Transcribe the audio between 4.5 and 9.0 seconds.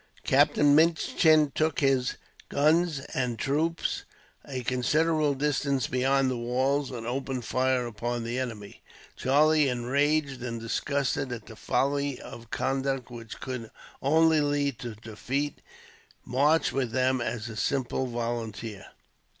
considerable distance beyond the walls, and opened fire upon the enemy.